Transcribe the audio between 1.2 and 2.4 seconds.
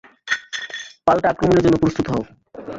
আক্রমণের জন্য প্রস্তুত হও।